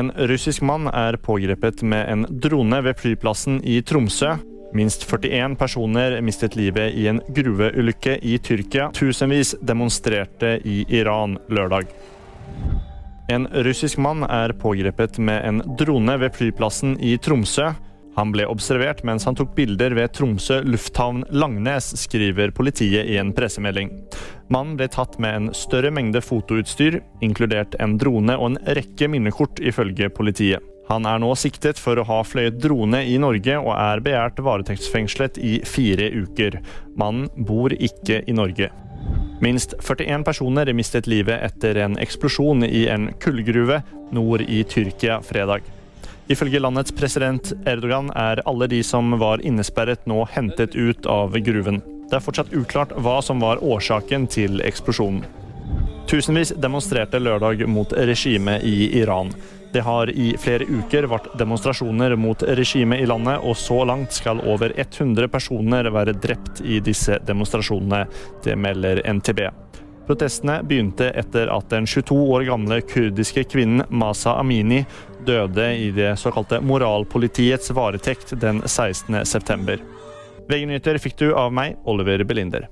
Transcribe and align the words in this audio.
En 0.00 0.12
russisk 0.16 0.62
mann 0.62 0.86
er 0.86 1.16
pågrepet 1.20 1.82
med 1.82 2.08
en 2.08 2.22
drone 2.40 2.78
ved 2.80 2.96
flyplassen 2.96 3.58
i 3.68 3.82
Tromsø. 3.84 4.30
Minst 4.72 5.04
41 5.04 5.58
personer 5.60 6.14
mistet 6.24 6.56
livet 6.56 6.94
i 6.96 7.04
en 7.10 7.20
gruveulykke 7.28 8.14
i 8.22 8.38
Tyrkia. 8.40 8.86
Tusenvis 8.96 9.52
demonstrerte 9.60 10.54
i 10.64 10.86
Iran 10.88 11.36
lørdag. 11.52 11.92
En 13.28 13.44
russisk 13.66 14.00
mann 14.00 14.24
er 14.24 14.56
pågrepet 14.62 15.20
med 15.20 15.44
en 15.44 15.60
drone 15.76 16.16
ved 16.22 16.32
flyplassen 16.38 16.96
i 17.04 17.18
Tromsø. 17.20 17.68
Han 18.16 18.32
ble 18.32 18.48
observert 18.48 19.04
mens 19.04 19.28
han 19.28 19.36
tok 19.36 19.52
bilder 19.58 19.92
ved 19.98 20.14
Tromsø 20.16 20.62
lufthavn 20.64 21.26
Langnes, 21.28 21.92
skriver 22.06 22.56
politiet 22.56 23.04
i 23.04 23.20
en 23.20 23.34
pressemelding. 23.36 23.92
Mannen 24.50 24.74
ble 24.76 24.88
tatt 24.90 25.14
med 25.22 25.36
en 25.36 25.52
større 25.54 25.92
mengde 25.94 26.18
fotoutstyr, 26.26 26.98
inkludert 27.22 27.76
en 27.78 27.94
drone 28.02 28.34
og 28.34 28.48
en 28.50 28.58
rekke 28.74 29.06
minnekort, 29.12 29.62
ifølge 29.62 30.10
politiet. 30.10 30.64
Han 30.90 31.06
er 31.06 31.20
nå 31.22 31.28
siktet 31.38 31.78
for 31.78 32.00
å 32.00 32.04
ha 32.08 32.16
fløyet 32.26 32.56
drone 32.58 33.04
i 33.06 33.14
Norge 33.22 33.60
og 33.60 33.70
er 33.76 34.02
begjært 34.02 34.40
varetektsfengslet 34.42 35.38
i 35.38 35.60
fire 35.62 36.08
uker. 36.10 36.58
Mannen 36.98 37.30
bor 37.46 37.70
ikke 37.70 38.24
i 38.26 38.34
Norge. 38.34 38.72
Minst 39.40 39.76
41 39.78 40.26
personer 40.26 40.72
mistet 40.74 41.06
livet 41.06 41.38
etter 41.46 41.78
en 41.84 41.94
eksplosjon 42.02 42.66
i 42.66 42.88
en 42.90 43.06
kullgruve 43.22 43.78
nord 44.10 44.42
i 44.42 44.64
Tyrkia 44.66 45.20
fredag. 45.22 45.62
Ifølge 46.30 46.58
landets 46.58 46.92
president 46.94 47.54
Erdogan 47.70 48.10
er 48.18 48.42
alle 48.50 48.66
de 48.70 48.82
som 48.86 49.14
var 49.22 49.46
innesperret 49.46 50.10
nå 50.10 50.24
hentet 50.34 50.74
ut 50.74 51.06
av 51.06 51.38
gruven. 51.38 51.80
Det 52.10 52.18
er 52.18 52.24
fortsatt 52.24 52.50
uklart 52.58 52.90
hva 52.98 53.20
som 53.22 53.38
var 53.38 53.62
årsaken 53.62 54.26
til 54.34 54.58
eksplosjonen. 54.66 55.22
Tusenvis 56.10 56.50
demonstrerte 56.58 57.20
lørdag 57.22 57.62
mot 57.70 57.92
regimet 57.94 58.64
i 58.66 58.98
Iran. 58.98 59.30
Det 59.72 59.84
har 59.86 60.10
i 60.10 60.32
flere 60.42 60.66
uker 60.66 61.06
vært 61.06 61.28
demonstrasjoner 61.38 62.16
mot 62.18 62.42
regimet 62.42 63.04
i 63.04 63.06
landet, 63.06 63.38
og 63.46 63.54
så 63.54 63.84
langt 63.86 64.16
skal 64.16 64.42
over 64.42 64.74
100 64.74 65.30
personer 65.30 65.86
være 65.94 66.16
drept 66.18 66.64
i 66.66 66.80
disse 66.82 67.20
demonstrasjonene. 67.28 68.02
Det 68.42 68.58
melder 68.58 69.04
NTB. 69.06 69.44
Protestene 70.10 70.58
begynte 70.66 71.12
etter 71.14 71.46
at 71.54 71.70
den 71.70 71.86
22 71.86 72.18
år 72.34 72.48
gamle 72.48 72.80
kurdiske 72.82 73.46
kvinnen 73.52 73.86
Masa 73.94 74.34
Amini 74.40 74.82
døde 75.22 75.68
i 75.78 75.92
det 75.94 76.16
såkalte 76.18 76.58
moralpolitiets 76.66 77.70
varetekt 77.76 78.34
den 78.42 78.64
16. 78.66 79.22
VG-nyheter 80.50 80.98
fikk 80.98 81.16
du 81.20 81.28
av 81.38 81.52
meg, 81.54 81.78
Oliver 81.86 82.24
Belinder. 82.26 82.66